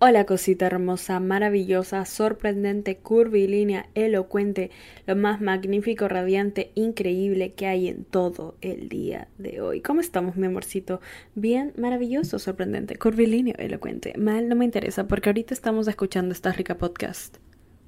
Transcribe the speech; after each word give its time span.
Hola 0.00 0.26
cosita 0.26 0.66
hermosa, 0.66 1.18
maravillosa, 1.18 2.04
sorprendente, 2.04 2.98
curvilínea, 2.98 3.88
elocuente, 3.96 4.70
lo 5.08 5.16
más 5.16 5.40
magnífico, 5.40 6.06
radiante, 6.06 6.70
increíble 6.76 7.54
que 7.54 7.66
hay 7.66 7.88
en 7.88 8.04
todo 8.04 8.54
el 8.60 8.88
día 8.88 9.26
de 9.38 9.60
hoy. 9.60 9.80
¿Cómo 9.80 10.00
estamos, 10.00 10.36
mi 10.36 10.46
amorcito? 10.46 11.00
Bien, 11.34 11.72
maravilloso, 11.76 12.38
sorprendente, 12.38 12.94
curvilíneo, 12.96 13.56
elocuente. 13.58 14.14
Mal 14.16 14.48
no 14.48 14.54
me 14.54 14.64
interesa 14.64 15.08
porque 15.08 15.30
ahorita 15.30 15.52
estamos 15.52 15.88
escuchando 15.88 16.30
esta 16.30 16.52
rica 16.52 16.78
podcast. 16.78 17.38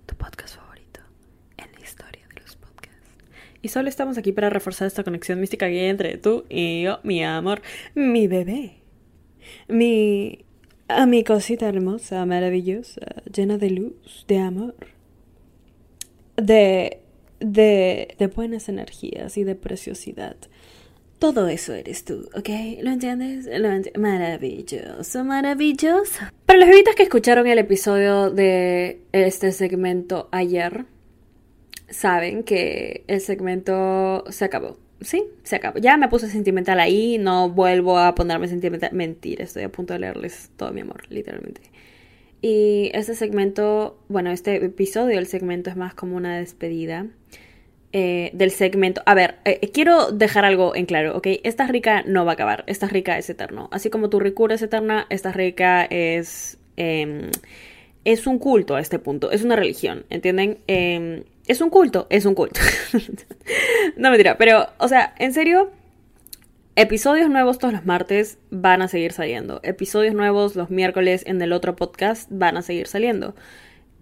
Tu 0.06 0.16
podcast 0.16 0.56
favorito 0.56 1.02
en 1.58 1.70
la 1.70 1.80
historia 1.80 2.26
de 2.34 2.40
los 2.40 2.56
podcasts. 2.56 3.08
Y 3.62 3.68
solo 3.68 3.88
estamos 3.88 4.18
aquí 4.18 4.32
para 4.32 4.50
reforzar 4.50 4.88
esta 4.88 5.04
conexión 5.04 5.38
mística 5.38 5.68
que 5.68 5.78
hay 5.78 5.86
entre 5.86 6.18
tú 6.18 6.44
y 6.48 6.82
yo, 6.82 6.98
mi 7.04 7.22
amor, 7.22 7.62
mi 7.94 8.26
bebé, 8.26 8.82
mi 9.68 10.44
a 10.96 11.06
mi 11.06 11.24
cosita 11.24 11.68
hermosa, 11.68 12.24
maravillosa, 12.26 13.00
llena 13.32 13.58
de 13.58 13.70
luz, 13.70 14.24
de 14.28 14.38
amor, 14.38 14.74
de, 16.36 17.00
de, 17.40 18.14
de 18.18 18.26
buenas 18.28 18.68
energías 18.68 19.36
y 19.36 19.44
de 19.44 19.54
preciosidad. 19.54 20.36
Todo 21.18 21.48
eso 21.48 21.74
eres 21.74 22.04
tú, 22.04 22.28
¿ok? 22.34 22.48
¿Lo 22.82 22.90
entiendes? 22.90 23.46
Lo 23.46 23.68
maravilloso, 24.00 25.22
maravilloso. 25.24 26.20
Para 26.46 26.60
los 26.60 26.68
bebitas 26.68 26.94
que 26.94 27.02
escucharon 27.02 27.46
el 27.46 27.58
episodio 27.58 28.30
de 28.30 29.02
este 29.12 29.52
segmento 29.52 30.28
ayer, 30.32 30.86
saben 31.90 32.42
que 32.42 33.04
el 33.06 33.20
segmento 33.20 34.24
se 34.30 34.46
acabó 34.46 34.78
sí, 35.00 35.24
se 35.42 35.56
acabó. 35.56 35.78
Ya 35.78 35.96
me 35.96 36.08
puse 36.08 36.28
sentimental 36.28 36.80
ahí, 36.80 37.18
no 37.18 37.50
vuelvo 37.50 37.98
a 37.98 38.14
ponerme 38.14 38.48
sentimental. 38.48 38.90
Mentira, 38.92 39.44
estoy 39.44 39.62
a 39.62 39.68
punto 39.70 39.92
de 39.92 40.00
leerles 40.00 40.50
todo 40.56 40.72
mi 40.72 40.80
amor, 40.80 41.02
literalmente. 41.08 41.62
Y 42.42 42.90
este 42.94 43.14
segmento, 43.14 43.98
bueno, 44.08 44.30
este 44.30 44.64
episodio 44.64 45.16
del 45.16 45.26
segmento 45.26 45.70
es 45.70 45.76
más 45.76 45.94
como 45.94 46.16
una 46.16 46.38
despedida 46.38 47.06
eh, 47.92 48.30
del 48.32 48.50
segmento. 48.50 49.02
A 49.04 49.14
ver, 49.14 49.36
eh, 49.44 49.70
quiero 49.72 50.10
dejar 50.10 50.44
algo 50.44 50.74
en 50.74 50.86
claro, 50.86 51.16
¿ok? 51.16 51.26
Esta 51.42 51.66
rica 51.66 52.02
no 52.06 52.24
va 52.24 52.32
a 52.32 52.34
acabar, 52.34 52.64
esta 52.66 52.86
rica 52.86 53.18
es 53.18 53.28
eterno. 53.28 53.68
Así 53.72 53.90
como 53.90 54.08
tu 54.08 54.20
ricura 54.20 54.54
es 54.54 54.62
eterna, 54.62 55.06
esta 55.10 55.32
rica 55.32 55.84
es... 55.84 56.58
Em, 56.76 57.30
es 58.02 58.26
un 58.26 58.38
culto 58.38 58.76
a 58.76 58.80
este 58.80 58.98
punto, 58.98 59.30
es 59.30 59.44
una 59.44 59.56
religión, 59.56 60.06
¿entienden? 60.08 60.60
Es 61.50 61.60
un 61.60 61.68
culto, 61.68 62.06
es 62.10 62.26
un 62.26 62.36
culto. 62.36 62.60
no 63.96 64.12
me 64.12 64.16
dirá, 64.16 64.38
pero, 64.38 64.68
o 64.78 64.86
sea, 64.86 65.14
en 65.18 65.32
serio, 65.32 65.72
episodios 66.76 67.28
nuevos 67.28 67.58
todos 67.58 67.74
los 67.74 67.84
martes 67.84 68.38
van 68.52 68.82
a 68.82 68.86
seguir 68.86 69.10
saliendo. 69.10 69.58
Episodios 69.64 70.14
nuevos 70.14 70.54
los 70.54 70.70
miércoles 70.70 71.24
en 71.26 71.42
el 71.42 71.52
otro 71.52 71.74
podcast 71.74 72.28
van 72.30 72.56
a 72.56 72.62
seguir 72.62 72.86
saliendo. 72.86 73.34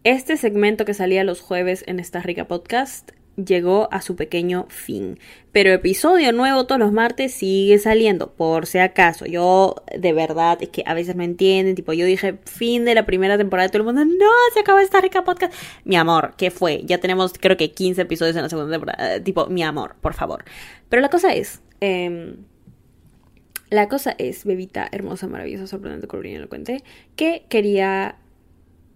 Este 0.04 0.36
segmento 0.36 0.84
que 0.84 0.92
salía 0.92 1.24
los 1.24 1.40
jueves 1.40 1.84
en 1.86 2.00
esta 2.00 2.20
rica 2.20 2.46
podcast 2.46 3.12
llegó 3.44 3.88
a 3.92 4.00
su 4.00 4.16
pequeño 4.16 4.66
fin. 4.68 5.18
Pero 5.52 5.72
episodio 5.72 6.32
nuevo 6.32 6.66
todos 6.66 6.78
los 6.78 6.92
martes 6.92 7.32
sigue 7.32 7.78
saliendo, 7.78 8.32
por 8.32 8.66
si 8.66 8.78
acaso. 8.78 9.26
Yo, 9.26 9.76
de 9.96 10.12
verdad, 10.12 10.58
es 10.60 10.68
que 10.68 10.82
a 10.86 10.94
veces 10.94 11.16
no 11.16 11.22
entienden. 11.22 11.74
Tipo, 11.74 11.92
yo 11.92 12.06
dije 12.06 12.38
fin 12.44 12.84
de 12.84 12.94
la 12.94 13.06
primera 13.06 13.38
temporada, 13.38 13.68
todo 13.68 13.78
el 13.78 13.84
mundo, 13.84 14.04
no, 14.04 14.30
se 14.54 14.60
acaba 14.60 14.82
esta 14.82 15.00
rica 15.00 15.24
podcast. 15.24 15.52
Mi 15.84 15.96
amor, 15.96 16.34
¿qué 16.36 16.50
fue? 16.50 16.82
Ya 16.84 16.98
tenemos, 16.98 17.32
creo 17.38 17.56
que 17.56 17.72
15 17.72 18.02
episodios 18.02 18.36
en 18.36 18.42
la 18.42 18.48
segunda 18.48 18.72
temporada. 18.72 19.22
Tipo, 19.22 19.46
mi 19.46 19.62
amor, 19.62 19.96
por 20.00 20.14
favor. 20.14 20.44
Pero 20.88 21.02
la 21.02 21.08
cosa 21.08 21.32
es, 21.32 21.60
eh, 21.80 22.36
la 23.70 23.88
cosa 23.88 24.14
es, 24.16 24.44
bebita 24.44 24.88
hermosa, 24.92 25.26
maravillosa, 25.28 25.66
sorprendente, 25.66 26.06
colorina, 26.06 26.38
elocuente, 26.38 26.82
que 27.16 27.44
quería 27.48 28.16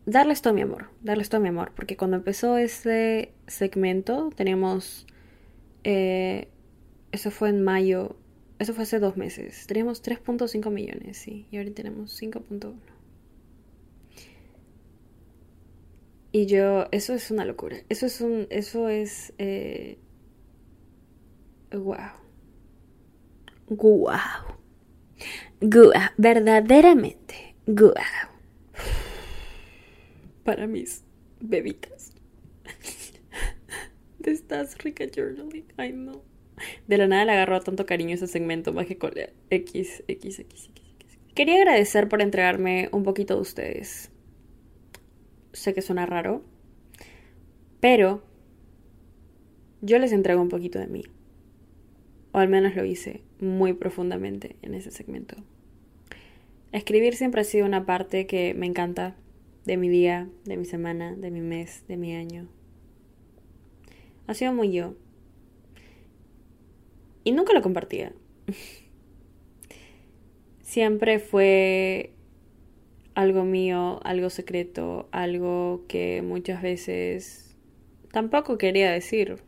darles 0.07 0.43
todo 0.43 0.55
mi 0.55 0.63
amor, 0.63 0.91
darles 1.03 1.29
todo 1.29 1.41
mi 1.41 1.49
amor, 1.49 1.73
porque 1.75 1.97
cuando 1.97 2.17
empezó 2.17 2.57
este 2.57 3.33
segmento 3.47 4.31
teníamos, 4.35 5.07
eh, 5.85 6.49
eso 7.13 7.31
fue 7.31 7.51
en 7.51 7.63
mayo, 7.63 8.17
eso 8.59 8.75
fue 8.75 8.85
hace 8.85 8.99
dos 8.99 9.17
meses, 9.17 9.67
teníamos 9.67 10.03
3.5 10.03 10.71
millones, 10.71 11.17
sí, 11.19 11.47
y 11.51 11.59
ahora 11.59 11.71
tenemos 11.73 12.21
5.1. 12.21 12.75
Y 16.35 16.47
yo, 16.47 16.87
eso 16.93 17.13
es 17.13 17.31
una 17.31 17.45
locura, 17.45 17.77
eso 17.91 18.07
es 18.07 18.21
un, 18.23 18.47
eso 18.49 18.89
es, 18.89 19.35
eh, 19.39 19.99
wow, 21.71 21.97
wow, 23.69 24.19
wow, 25.61 26.01
verdaderamente, 26.17 27.55
wow 27.67 28.32
para 30.45 30.67
mis 30.67 31.05
bebitas. 31.41 32.13
De 34.19 34.31
estas 34.31 34.79
rica 34.79 35.05
journaling. 35.15 35.65
Ay, 35.77 35.93
no. 35.93 36.23
De 36.87 36.99
la 36.99 37.09
nada 37.09 37.25
le 37.25 37.33
agarró 37.33 37.61
tanto 37.61 37.87
cariño 37.87 38.15
ese 38.15 38.27
segmento 38.27 38.73
mágico 38.73 39.11
X, 39.51 40.05
X, 40.07 40.39
X, 40.39 40.39
X, 40.39 40.71
X. 40.71 41.19
Quería 41.35 41.57
agradecer 41.57 42.09
por 42.09 42.23
entregarme 42.23 42.89
un 42.93 43.03
poquito 43.03 43.35
de 43.35 43.41
ustedes. 43.41 44.11
Sé 45.53 45.75
que 45.75 45.83
suena 45.83 46.07
raro, 46.07 46.45
pero 47.81 48.23
yo 49.81 49.99
les 49.99 50.13
entrego 50.13 50.41
un 50.41 50.49
poquito 50.49 50.79
de 50.79 50.87
mí. 50.87 51.05
O 52.33 52.39
al 52.39 52.49
menos 52.49 52.75
lo 52.77 52.85
hice 52.85 53.23
muy 53.41 53.73
profundamente 53.73 54.57
en 54.63 54.75
ese 54.75 54.91
segmento. 54.91 55.37
Escribir 56.71 57.17
siempre 57.17 57.43
ha 57.43 57.45
sido 57.45 57.67
una 57.67 57.85
parte 57.85 58.27
que 58.27 58.55
me 58.55 58.67
encanta, 58.67 59.15
de 59.65 59.77
mi 59.77 59.89
día, 59.89 60.29
de 60.45 60.57
mi 60.57 60.65
semana, 60.65 61.15
de 61.15 61.31
mi 61.31 61.41
mes, 61.41 61.85
de 61.87 61.97
mi 61.97 62.15
año. 62.15 62.49
Ha 64.27 64.35
sido 64.35 64.53
muy 64.53 64.73
yo. 64.73 64.95
Y 67.25 67.33
nunca 67.33 67.53
lo 67.53 67.63
compartía. 67.63 68.13
Siempre 70.61 71.19
fue 71.19 72.13
algo 73.15 73.45
mío, 73.45 74.01
algo 74.05 74.31
secreto, 74.31 75.09
algo 75.13 75.85
que 75.87 76.23
muchas 76.23 76.63
veces 76.63 77.57
tampoco 78.11 78.59
quería 78.59 78.91
decir. 78.91 79.43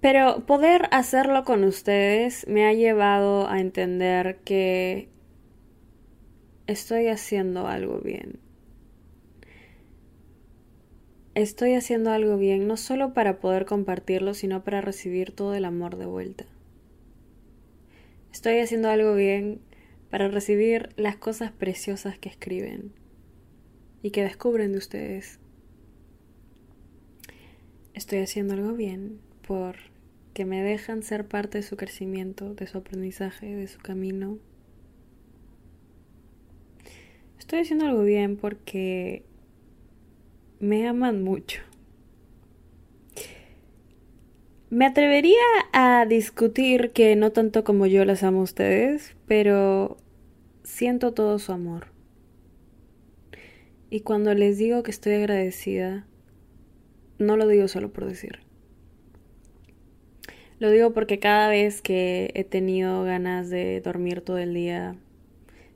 Pero 0.00 0.46
poder 0.46 0.88
hacerlo 0.92 1.44
con 1.44 1.64
ustedes 1.64 2.46
me 2.48 2.66
ha 2.66 2.72
llevado 2.72 3.48
a 3.48 3.60
entender 3.60 4.38
que 4.44 5.08
estoy 6.66 7.08
haciendo 7.08 7.66
algo 7.66 8.00
bien 8.00 8.49
estoy 11.34 11.74
haciendo 11.74 12.10
algo 12.10 12.36
bien 12.36 12.66
no 12.66 12.76
solo 12.76 13.12
para 13.12 13.38
poder 13.40 13.64
compartirlo, 13.64 14.34
sino 14.34 14.64
para 14.64 14.80
recibir 14.80 15.32
todo 15.32 15.54
el 15.54 15.64
amor 15.64 15.96
de 15.96 16.06
vuelta. 16.06 16.46
Estoy 18.32 18.58
haciendo 18.58 18.88
algo 18.88 19.14
bien 19.14 19.60
para 20.10 20.28
recibir 20.28 20.90
las 20.96 21.16
cosas 21.16 21.52
preciosas 21.52 22.18
que 22.18 22.28
escriben 22.28 22.92
y 24.02 24.10
que 24.10 24.22
descubren 24.22 24.72
de 24.72 24.78
ustedes. 24.78 25.38
Estoy 27.94 28.20
haciendo 28.20 28.54
algo 28.54 28.72
bien 28.72 29.20
por 29.46 29.76
que 30.32 30.44
me 30.44 30.62
dejan 30.62 31.02
ser 31.02 31.26
parte 31.26 31.58
de 31.58 31.62
su 31.62 31.76
crecimiento, 31.76 32.54
de 32.54 32.66
su 32.66 32.78
aprendizaje, 32.78 33.54
de 33.54 33.66
su 33.66 33.78
camino. 33.80 34.38
Estoy 37.38 37.60
haciendo 37.60 37.86
algo 37.86 38.02
bien 38.04 38.36
porque 38.36 39.24
me 40.60 40.86
aman 40.86 41.22
mucho. 41.22 41.62
Me 44.68 44.86
atrevería 44.86 45.42
a 45.72 46.06
discutir 46.06 46.92
que 46.92 47.16
no 47.16 47.32
tanto 47.32 47.64
como 47.64 47.86
yo 47.86 48.04
las 48.04 48.22
amo 48.22 48.40
a 48.40 48.44
ustedes, 48.44 49.16
pero 49.26 49.96
siento 50.62 51.12
todo 51.12 51.40
su 51.40 51.50
amor. 51.50 51.88
Y 53.88 54.00
cuando 54.00 54.32
les 54.34 54.58
digo 54.58 54.84
que 54.84 54.92
estoy 54.92 55.14
agradecida, 55.14 56.06
no 57.18 57.36
lo 57.36 57.48
digo 57.48 57.66
solo 57.66 57.92
por 57.92 58.06
decir. 58.06 58.38
Lo 60.60 60.70
digo 60.70 60.92
porque 60.92 61.18
cada 61.18 61.48
vez 61.48 61.82
que 61.82 62.30
he 62.34 62.44
tenido 62.44 63.02
ganas 63.02 63.50
de 63.50 63.80
dormir 63.80 64.20
todo 64.20 64.38
el 64.38 64.54
día, 64.54 64.94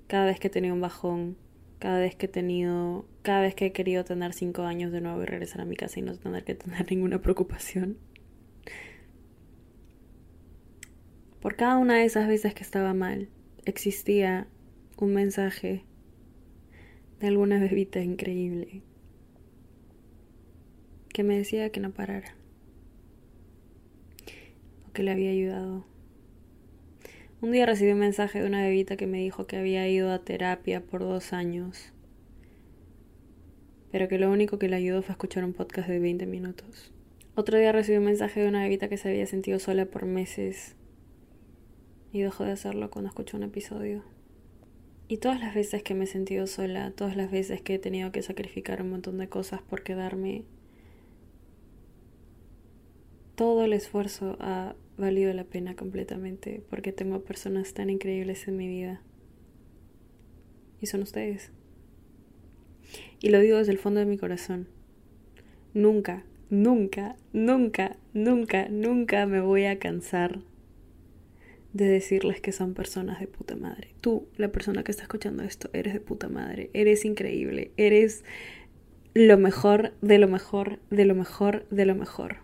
cada 0.06 0.26
vez 0.26 0.38
que 0.38 0.48
he 0.48 0.50
tenido 0.50 0.74
un 0.74 0.82
bajón, 0.82 1.36
cada 1.78 1.98
vez 1.98 2.14
que 2.14 2.26
he 2.26 2.28
tenido, 2.28 3.06
cada 3.24 3.40
vez 3.40 3.54
que 3.54 3.66
he 3.66 3.72
querido 3.72 4.04
tener 4.04 4.34
cinco 4.34 4.62
años 4.62 4.92
de 4.92 5.00
nuevo 5.00 5.22
y 5.22 5.24
regresar 5.24 5.62
a 5.62 5.64
mi 5.64 5.76
casa 5.76 5.98
y 5.98 6.02
no 6.02 6.14
tener 6.14 6.44
que 6.44 6.54
tener 6.54 6.86
ninguna 6.90 7.22
preocupación. 7.22 7.96
Por 11.40 11.56
cada 11.56 11.78
una 11.78 11.96
de 11.96 12.04
esas 12.04 12.28
veces 12.28 12.54
que 12.54 12.62
estaba 12.62 12.92
mal, 12.92 13.28
existía 13.64 14.46
un 14.98 15.14
mensaje 15.14 15.84
de 17.18 17.26
alguna 17.26 17.58
bebita 17.58 18.00
increíble 18.00 18.82
que 21.08 21.22
me 21.22 21.38
decía 21.38 21.70
que 21.70 21.80
no 21.80 21.92
parara 21.92 22.34
o 24.86 24.92
que 24.92 25.02
le 25.02 25.12
había 25.12 25.30
ayudado 25.30 25.86
un 27.40 27.52
día 27.52 27.66
recibí 27.66 27.92
un 27.92 28.00
mensaje 28.00 28.40
de 28.40 28.46
una 28.46 28.62
bebita 28.62 28.96
que 28.96 29.06
me 29.06 29.18
dijo 29.18 29.46
que 29.46 29.56
había 29.56 29.88
ido 29.88 30.12
a 30.12 30.18
terapia 30.18 30.82
por 30.82 31.00
dos 31.00 31.32
años 31.32 31.93
pero 33.94 34.08
que 34.08 34.18
lo 34.18 34.28
único 34.28 34.58
que 34.58 34.68
le 34.68 34.74
ayudó 34.74 35.02
fue 35.02 35.12
escuchar 35.12 35.44
un 35.44 35.52
podcast 35.52 35.88
de 35.88 36.00
20 36.00 36.26
minutos. 36.26 36.92
Otro 37.36 37.58
día 37.58 37.70
recibí 37.70 37.96
un 37.96 38.06
mensaje 38.06 38.40
de 38.40 38.48
una 38.48 38.64
bebita 38.64 38.88
que 38.88 38.96
se 38.96 39.08
había 39.08 39.24
sentido 39.24 39.60
sola 39.60 39.86
por 39.86 40.04
meses 40.04 40.74
y 42.10 42.20
dejó 42.22 42.42
de 42.42 42.50
hacerlo 42.50 42.90
cuando 42.90 43.10
escuchó 43.10 43.36
un 43.36 43.44
episodio. 43.44 44.02
Y 45.06 45.18
todas 45.18 45.38
las 45.38 45.54
veces 45.54 45.84
que 45.84 45.94
me 45.94 46.06
he 46.06 46.08
sentido 46.08 46.48
sola, 46.48 46.90
todas 46.90 47.16
las 47.16 47.30
veces 47.30 47.62
que 47.62 47.74
he 47.74 47.78
tenido 47.78 48.10
que 48.10 48.22
sacrificar 48.22 48.82
un 48.82 48.90
montón 48.90 49.16
de 49.16 49.28
cosas 49.28 49.62
por 49.62 49.84
quedarme, 49.84 50.42
todo 53.36 53.62
el 53.62 53.74
esfuerzo 53.74 54.36
ha 54.40 54.74
valido 54.98 55.32
la 55.34 55.44
pena 55.44 55.76
completamente 55.76 56.64
porque 56.68 56.90
tengo 56.90 57.22
personas 57.22 57.74
tan 57.74 57.90
increíbles 57.90 58.48
en 58.48 58.56
mi 58.56 58.66
vida. 58.66 59.02
Y 60.80 60.86
son 60.86 61.02
ustedes. 61.02 61.52
Y 63.24 63.30
lo 63.30 63.40
digo 63.40 63.56
desde 63.56 63.72
el 63.72 63.78
fondo 63.78 64.00
de 64.00 64.04
mi 64.04 64.18
corazón. 64.18 64.68
Nunca, 65.72 66.24
nunca, 66.50 67.16
nunca, 67.32 67.96
nunca, 68.12 68.68
nunca 68.68 69.24
me 69.24 69.40
voy 69.40 69.64
a 69.64 69.78
cansar 69.78 70.40
de 71.72 71.86
decirles 71.86 72.42
que 72.42 72.52
son 72.52 72.74
personas 72.74 73.20
de 73.20 73.26
puta 73.26 73.56
madre. 73.56 73.94
Tú, 74.02 74.28
la 74.36 74.52
persona 74.52 74.84
que 74.84 74.90
está 74.90 75.04
escuchando 75.04 75.42
esto, 75.42 75.70
eres 75.72 75.94
de 75.94 76.00
puta 76.00 76.28
madre, 76.28 76.68
eres 76.74 77.06
increíble, 77.06 77.70
eres 77.78 78.24
lo 79.14 79.38
mejor, 79.38 79.94
de 80.02 80.18
lo 80.18 80.28
mejor, 80.28 80.78
de 80.90 81.06
lo 81.06 81.14
mejor, 81.14 81.66
de 81.70 81.86
lo 81.86 81.94
mejor. 81.94 82.40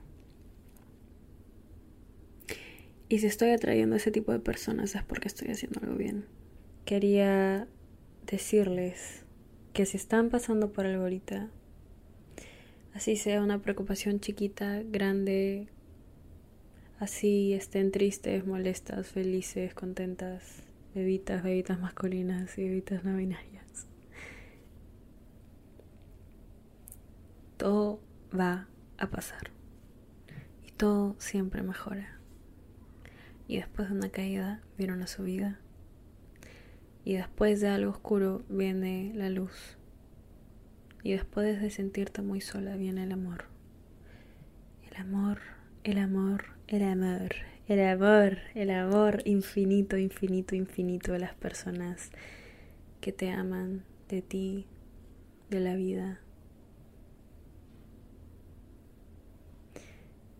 Y 3.10 3.18
si 3.18 3.26
estoy 3.26 3.50
atrayendo 3.50 3.96
a 3.96 3.98
ese 3.98 4.12
tipo 4.12 4.32
de 4.32 4.38
personas 4.38 4.94
es 4.94 5.02
porque 5.02 5.28
estoy 5.28 5.48
haciendo 5.48 5.78
algo 5.82 5.96
bien. 5.96 6.24
Quería 6.86 7.68
decirles 8.24 9.19
que 9.72 9.86
si 9.86 9.96
están 9.96 10.30
pasando 10.30 10.72
por 10.72 10.86
algo 10.86 11.02
ahorita, 11.02 11.48
así 12.94 13.16
sea 13.16 13.42
una 13.42 13.60
preocupación 13.60 14.20
chiquita, 14.20 14.82
grande, 14.84 15.68
Así 17.00 17.54
estén 17.54 17.92
tristes, 17.92 18.46
molestas, 18.46 19.08
felices, 19.08 19.72
contentas, 19.72 20.64
bebitas, 20.94 21.42
bebitas 21.42 21.80
masculinas 21.80 22.58
y 22.58 22.64
bebitas 22.64 23.04
no 23.04 23.16
binarias. 23.16 23.86
Todo 27.56 28.02
va 28.38 28.68
a 28.98 29.06
pasar. 29.08 29.50
Y 30.68 30.72
todo 30.72 31.16
siempre 31.18 31.62
mejora. 31.62 32.18
Y 33.48 33.56
después 33.56 33.88
de 33.88 33.94
una 33.94 34.10
caída 34.10 34.60
viene 34.76 34.92
una 34.92 35.06
subida. 35.06 35.58
Y 37.04 37.14
después 37.14 37.60
de 37.60 37.68
algo 37.68 37.90
oscuro 37.90 38.42
viene 38.48 39.12
la 39.14 39.30
luz. 39.30 39.78
Y 41.02 41.12
después 41.12 41.60
de 41.60 41.70
sentirte 41.70 42.22
muy 42.22 42.40
sola 42.40 42.76
viene 42.76 43.04
el 43.04 43.12
amor. 43.12 43.44
El 44.90 44.96
amor, 44.96 45.38
el 45.84 45.98
amor, 45.98 46.44
el 46.66 46.82
amor, 46.82 47.34
el 47.68 47.80
amor, 47.80 48.38
el 48.54 48.70
amor 48.70 49.22
infinito, 49.24 49.96
infinito, 49.96 50.54
infinito 50.54 51.12
de 51.12 51.20
las 51.20 51.34
personas 51.34 52.10
que 53.00 53.12
te 53.12 53.30
aman, 53.30 53.84
de 54.08 54.20
ti, 54.20 54.66
de 55.48 55.60
la 55.60 55.74
vida. 55.74 56.20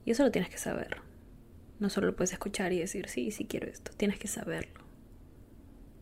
Y 0.04 0.10
eso 0.10 0.24
lo 0.24 0.30
tienes 0.30 0.50
que 0.50 0.58
saber. 0.58 0.98
No 1.78 1.88
solo 1.88 2.08
lo 2.08 2.16
puedes 2.16 2.32
escuchar 2.32 2.72
y 2.72 2.80
decir, 2.80 3.08
sí, 3.08 3.30
sí 3.30 3.46
quiero 3.46 3.68
esto. 3.68 3.92
Tienes 3.96 4.18
que 4.18 4.28
saberlo. 4.28 4.79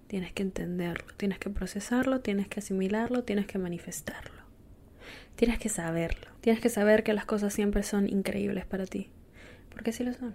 Tienes 0.08 0.32
que 0.32 0.42
entenderlo. 0.42 1.06
Tienes 1.16 1.38
que 1.38 1.50
procesarlo. 1.50 2.20
Tienes 2.20 2.48
que 2.48 2.58
asimilarlo. 2.60 3.22
Tienes 3.22 3.46
que 3.46 3.58
manifestarlo. 3.58 4.42
Tienes 5.36 5.58
que 5.58 5.68
saberlo. 5.68 6.26
Tienes 6.40 6.60
que 6.60 6.68
saber 6.68 7.04
que 7.04 7.12
las 7.12 7.24
cosas 7.24 7.54
siempre 7.54 7.84
son 7.84 8.08
increíbles 8.08 8.66
para 8.66 8.84
ti 8.84 9.10
porque 9.78 9.92
sí 9.92 10.02
lo 10.02 10.12
son. 10.12 10.34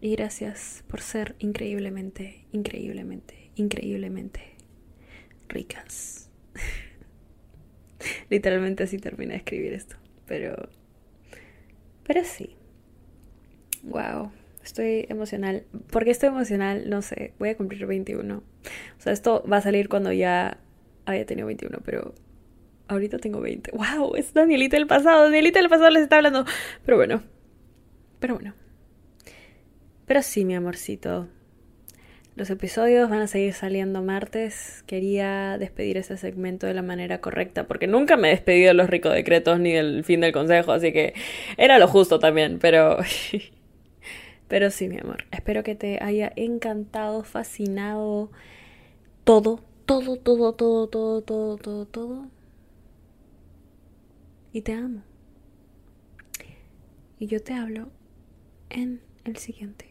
Y 0.00 0.16
gracias 0.16 0.84
por 0.88 1.02
ser 1.02 1.36
increíblemente, 1.38 2.46
increíblemente, 2.50 3.50
increíblemente 3.54 4.40
ricas. 5.48 6.30
Literalmente 8.30 8.84
así 8.84 8.96
terminé 8.96 9.32
de 9.32 9.38
escribir 9.40 9.74
esto. 9.74 9.96
Pero. 10.26 10.70
Pero 12.04 12.24
sí. 12.24 12.56
Wow. 13.82 14.32
Estoy 14.64 15.06
emocional. 15.08 15.64
¿Por 15.90 16.04
qué 16.04 16.10
estoy 16.10 16.28
emocional? 16.28 16.88
No 16.88 17.02
sé. 17.02 17.32
Voy 17.38 17.50
a 17.50 17.56
cumplir 17.56 17.86
21. 17.86 18.36
O 18.36 18.42
sea, 18.98 19.12
esto 19.12 19.44
va 19.50 19.58
a 19.58 19.62
salir 19.62 19.88
cuando 19.88 20.12
ya 20.12 20.58
haya 21.06 21.26
tenido 21.26 21.46
21, 21.46 21.78
pero 21.84 22.14
ahorita 22.88 23.18
tengo 23.18 23.40
20. 23.40 23.72
¡Wow! 23.72 24.16
Es 24.16 24.34
Danielita 24.34 24.76
del 24.76 24.86
pasado. 24.86 25.24
Danielita 25.24 25.58
del 25.58 25.68
pasado 25.68 25.90
les 25.90 26.02
está 26.02 26.16
hablando. 26.16 26.44
Pero 26.84 26.96
bueno. 26.96 27.22
Pero 28.18 28.34
bueno. 28.34 28.54
Pero 30.06 30.22
sí, 30.22 30.44
mi 30.44 30.54
amorcito. 30.54 31.28
Los 32.36 32.48
episodios 32.48 33.10
van 33.10 33.20
a 33.20 33.26
seguir 33.26 33.52
saliendo 33.54 34.02
martes. 34.02 34.82
Quería 34.86 35.58
despedir 35.58 35.96
ese 35.96 36.16
segmento 36.16 36.66
de 36.66 36.74
la 36.74 36.82
manera 36.82 37.20
correcta 37.20 37.66
porque 37.66 37.86
nunca 37.86 38.16
me 38.16 38.28
he 38.28 38.30
despedido 38.30 38.68
de 38.68 38.74
los 38.74 38.88
ricos 38.88 39.12
decretos 39.12 39.58
ni 39.58 39.72
del 39.72 40.04
fin 40.04 40.20
del 40.20 40.32
consejo, 40.32 40.72
así 40.72 40.92
que 40.92 41.14
era 41.56 41.78
lo 41.78 41.88
justo 41.88 42.18
también, 42.18 42.58
pero... 42.58 42.98
pero 44.50 44.70
sí, 44.72 44.88
mi 44.88 44.98
amor. 44.98 45.24
Espero 45.30 45.62
que 45.62 45.76
te 45.76 46.02
haya 46.02 46.32
encantado, 46.34 47.22
fascinado 47.22 48.32
todo, 49.24 49.62
todo, 49.86 50.16
todo, 50.16 50.52
todo, 50.54 50.88
todo, 50.88 51.22
todo, 51.22 51.56
todo, 51.56 51.86
todo. 51.86 52.28
Y 54.52 54.62
te 54.62 54.72
amo. 54.72 55.04
Y 57.20 57.28
yo 57.28 57.40
te 57.40 57.54
hablo 57.54 57.90
en 58.70 59.00
el 59.24 59.36
siguiente. 59.36 59.90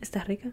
¿Estás 0.00 0.28
rica? 0.28 0.52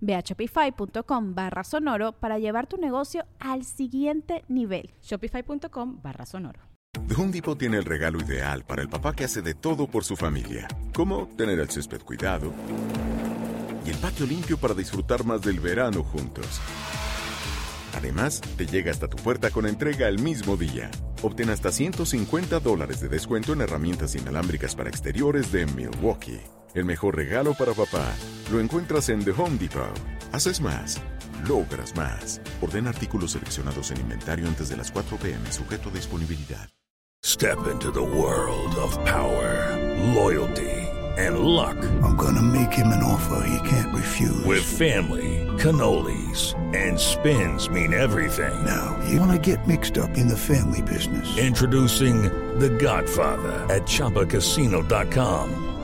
Ve 0.00 0.14
a 0.14 0.20
shopify.com 0.20 1.34
barra 1.34 1.64
sonoro 1.64 2.12
para 2.12 2.38
llevar 2.38 2.66
tu 2.66 2.76
negocio 2.76 3.24
al 3.38 3.64
siguiente 3.64 4.44
nivel. 4.48 4.90
Shopify.com 5.02 6.00
barra 6.02 6.26
sonoro. 6.26 6.60
The 7.06 7.14
Home 7.14 7.32
Depot 7.32 7.58
tiene 7.58 7.76
el 7.76 7.84
regalo 7.84 8.20
ideal 8.20 8.64
para 8.64 8.82
el 8.82 8.88
papá 8.88 9.14
que 9.14 9.24
hace 9.24 9.42
de 9.42 9.54
todo 9.54 9.86
por 9.86 10.04
su 10.04 10.16
familia, 10.16 10.68
como 10.92 11.28
tener 11.36 11.58
el 11.60 11.70
césped 11.70 12.02
cuidado 12.02 12.52
y 13.84 13.90
el 13.90 13.96
patio 13.96 14.26
limpio 14.26 14.58
para 14.58 14.74
disfrutar 14.74 15.24
más 15.24 15.42
del 15.42 15.60
verano 15.60 16.02
juntos. 16.02 16.60
Además, 17.96 18.40
te 18.56 18.66
llega 18.66 18.90
hasta 18.90 19.08
tu 19.08 19.16
puerta 19.16 19.50
con 19.50 19.66
entrega 19.66 20.08
el 20.08 20.20
mismo 20.20 20.56
día. 20.56 20.90
Obtén 21.22 21.50
hasta 21.50 21.72
150 21.72 22.60
dólares 22.60 23.00
de 23.00 23.08
descuento 23.08 23.52
en 23.52 23.60
herramientas 23.62 24.14
inalámbricas 24.14 24.74
para 24.74 24.88
exteriores 24.88 25.52
de 25.52 25.66
Milwaukee. 25.66 26.40
El 26.74 26.84
mejor 26.84 27.16
regalo 27.16 27.54
para 27.54 27.72
papá 27.72 28.12
lo 28.52 28.60
encuentras 28.60 29.08
en 29.08 29.24
The 29.24 29.32
Home 29.32 29.58
Depot. 29.58 29.92
Haces 30.32 30.60
más, 30.60 31.00
logras 31.48 31.96
más. 31.96 32.40
Orden 32.60 32.86
artículos 32.86 33.32
seleccionados 33.32 33.90
en 33.90 34.00
inventario 34.00 34.46
antes 34.46 34.68
de 34.68 34.76
las 34.76 34.92
4 34.92 35.16
pm, 35.16 35.50
sujeto 35.50 35.88
a 35.88 35.92
disponibilidad. 35.92 36.68
Step 37.24 37.58
into 37.70 37.90
the 37.90 38.00
world 38.00 38.74
of 38.76 38.96
power, 39.04 39.76
loyalty, 40.14 40.70
and 41.18 41.40
luck. 41.40 41.76
I'm 42.02 42.16
gonna 42.16 42.40
make 42.40 42.72
him 42.72 42.86
an 42.92 43.02
offer 43.02 43.44
he 43.46 43.68
can't 43.68 43.94
refuse. 43.94 44.44
With 44.46 44.62
family, 44.62 45.46
cannolis, 45.58 46.54
and 46.74 46.98
spins 46.98 47.68
mean 47.68 47.92
everything. 47.92 48.54
Now, 48.64 48.96
you 49.08 49.18
wanna 49.20 49.38
get 49.38 49.66
mixed 49.66 49.98
up 49.98 50.16
in 50.16 50.28
the 50.28 50.36
family 50.36 50.82
business. 50.82 51.36
Introducing 51.36 52.22
The 52.58 52.70
Godfather 52.70 53.66
at 53.68 53.82
ChumbaCasino.com. 53.82 55.69